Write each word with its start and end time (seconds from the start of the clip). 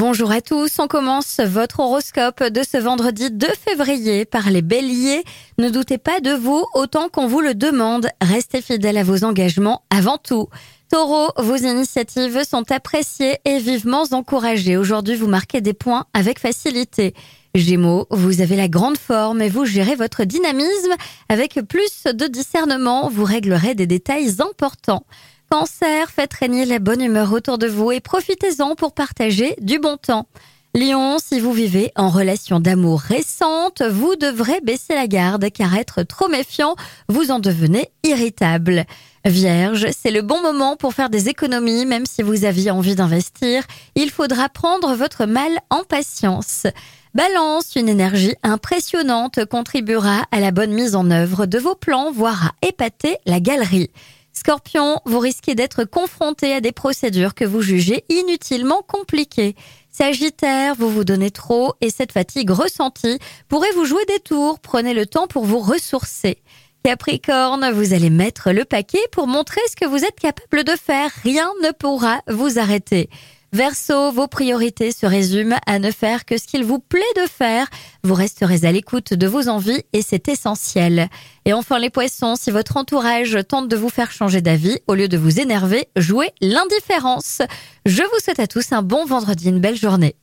Bonjour 0.00 0.32
à 0.32 0.40
tous, 0.40 0.78
on 0.78 0.88
commence 0.88 1.40
votre 1.40 1.80
horoscope 1.80 2.42
de 2.42 2.62
ce 2.62 2.78
vendredi 2.78 3.30
2 3.30 3.46
février 3.48 4.24
par 4.24 4.48
les 4.48 4.62
béliers. 4.62 5.22
Ne 5.58 5.68
doutez 5.68 5.98
pas 5.98 6.20
de 6.20 6.30
vous 6.30 6.64
autant 6.72 7.10
qu'on 7.10 7.26
vous 7.26 7.42
le 7.42 7.54
demande, 7.54 8.08
restez 8.22 8.62
fidèles 8.62 8.96
à 8.96 9.02
vos 9.02 9.24
engagements 9.24 9.82
avant 9.90 10.16
tout. 10.16 10.48
Taureau, 10.90 11.28
vos 11.36 11.56
initiatives 11.56 12.44
sont 12.48 12.72
appréciées 12.72 13.40
et 13.44 13.58
vivement 13.58 14.04
encouragées. 14.12 14.78
Aujourd'hui, 14.78 15.16
vous 15.16 15.28
marquez 15.28 15.60
des 15.60 15.74
points 15.74 16.06
avec 16.14 16.38
facilité. 16.38 17.12
Gémeaux, 17.54 18.06
vous 18.10 18.40
avez 18.40 18.56
la 18.56 18.68
grande 18.68 18.96
forme 18.96 19.42
et 19.42 19.50
vous 19.50 19.66
gérez 19.66 19.96
votre 19.96 20.24
dynamisme 20.24 20.94
avec 21.28 21.60
plus 21.68 22.04
de 22.04 22.26
discernement. 22.26 23.10
Vous 23.10 23.24
réglerez 23.24 23.74
des 23.74 23.86
détails 23.86 24.40
importants. 24.40 25.04
Cancer, 25.52 26.12
faites 26.12 26.32
régner 26.34 26.64
la 26.64 26.78
bonne 26.78 27.00
humeur 27.00 27.32
autour 27.32 27.58
de 27.58 27.66
vous 27.66 27.90
et 27.90 27.98
profitez-en 27.98 28.76
pour 28.76 28.94
partager 28.94 29.56
du 29.60 29.80
bon 29.80 29.96
temps. 29.96 30.28
Lion, 30.76 31.16
si 31.18 31.40
vous 31.40 31.52
vivez 31.52 31.90
en 31.96 32.08
relation 32.08 32.60
d'amour 32.60 33.00
récente, 33.00 33.82
vous 33.82 34.14
devrez 34.14 34.60
baisser 34.60 34.94
la 34.94 35.08
garde 35.08 35.50
car 35.50 35.76
être 35.76 36.04
trop 36.04 36.28
méfiant, 36.28 36.76
vous 37.08 37.32
en 37.32 37.40
devenez 37.40 37.90
irritable. 38.04 38.84
Vierge, 39.24 39.88
c'est 39.90 40.12
le 40.12 40.22
bon 40.22 40.40
moment 40.40 40.76
pour 40.76 40.94
faire 40.94 41.10
des 41.10 41.28
économies 41.28 41.84
même 41.84 42.06
si 42.06 42.22
vous 42.22 42.44
aviez 42.44 42.70
envie 42.70 42.94
d'investir. 42.94 43.64
Il 43.96 44.10
faudra 44.10 44.48
prendre 44.48 44.94
votre 44.94 45.26
mal 45.26 45.58
en 45.68 45.82
patience. 45.82 46.68
Balance, 47.12 47.74
une 47.74 47.88
énergie 47.88 48.36
impressionnante 48.44 49.44
contribuera 49.46 50.26
à 50.30 50.38
la 50.38 50.52
bonne 50.52 50.72
mise 50.72 50.94
en 50.94 51.10
œuvre 51.10 51.46
de 51.46 51.58
vos 51.58 51.74
plans, 51.74 52.12
voire 52.12 52.46
à 52.46 52.66
épater 52.68 53.16
la 53.26 53.40
galerie. 53.40 53.90
Scorpion, 54.40 55.02
vous 55.04 55.18
risquez 55.18 55.54
d'être 55.54 55.84
confronté 55.84 56.54
à 56.54 56.62
des 56.62 56.72
procédures 56.72 57.34
que 57.34 57.44
vous 57.44 57.60
jugez 57.60 58.06
inutilement 58.08 58.80
compliquées. 58.80 59.54
Sagittaire, 59.90 60.74
vous 60.76 60.88
vous 60.88 61.04
donnez 61.04 61.30
trop 61.30 61.74
et 61.82 61.90
cette 61.90 62.12
fatigue 62.12 62.48
ressentie 62.48 63.18
pourrait 63.48 63.72
vous 63.72 63.84
jouer 63.84 64.02
des 64.06 64.18
tours. 64.18 64.58
Prenez 64.58 64.94
le 64.94 65.04
temps 65.04 65.26
pour 65.26 65.44
vous 65.44 65.58
ressourcer. 65.58 66.38
Capricorne, 66.82 67.70
vous 67.72 67.92
allez 67.92 68.08
mettre 68.08 68.52
le 68.52 68.64
paquet 68.64 69.04
pour 69.12 69.26
montrer 69.26 69.60
ce 69.68 69.76
que 69.76 69.84
vous 69.84 70.04
êtes 70.06 70.18
capable 70.18 70.64
de 70.64 70.72
faire. 70.74 71.10
Rien 71.22 71.50
ne 71.62 71.72
pourra 71.72 72.22
vous 72.26 72.58
arrêter. 72.58 73.10
Verseau, 73.52 74.12
vos 74.12 74.28
priorités 74.28 74.92
se 74.92 75.06
résument 75.06 75.58
à 75.66 75.80
ne 75.80 75.90
faire 75.90 76.24
que 76.24 76.38
ce 76.38 76.46
qu'il 76.46 76.64
vous 76.64 76.78
plaît 76.78 77.00
de 77.16 77.28
faire. 77.28 77.66
Vous 78.04 78.14
resterez 78.14 78.64
à 78.64 78.70
l'écoute 78.70 79.12
de 79.12 79.26
vos 79.26 79.48
envies 79.48 79.82
et 79.92 80.02
c'est 80.02 80.28
essentiel. 80.28 81.08
Et 81.44 81.52
enfin 81.52 81.80
les 81.80 81.90
poissons, 81.90 82.36
si 82.36 82.52
votre 82.52 82.76
entourage 82.76 83.36
tente 83.48 83.68
de 83.68 83.76
vous 83.76 83.88
faire 83.88 84.12
changer 84.12 84.40
d'avis, 84.40 84.78
au 84.86 84.94
lieu 84.94 85.08
de 85.08 85.18
vous 85.18 85.40
énerver, 85.40 85.88
jouez 85.96 86.30
l'indifférence. 86.40 87.42
Je 87.86 88.02
vous 88.02 88.20
souhaite 88.22 88.38
à 88.38 88.46
tous 88.46 88.70
un 88.70 88.82
bon 88.82 89.04
vendredi, 89.04 89.48
une 89.48 89.60
belle 89.60 89.76
journée. 89.76 90.14